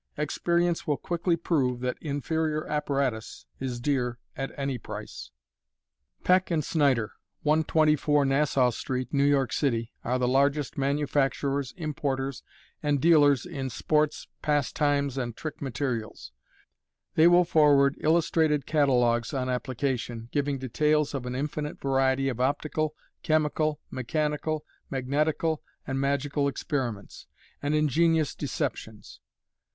[0.17, 5.29] Experience will quickly prove that inferior apparatus is dear at any price.
[6.21, 6.49] MODERN MAGIC.
[6.49, 7.11] 121 Peck & Snyder,
[7.43, 12.41] 124 Nassau Street, New York City, are the largest manufacturers, importers,
[12.81, 16.31] and dealers in sports, pastimes, and trick materials.
[17.13, 22.95] They will forward illustrated catalogues on application, giving details of an infinite variety of Optical,
[23.21, 27.27] Chemical, Mechanical, Magnetical, and Magical Experiments,
[27.61, 29.19] and ingenious deceptions.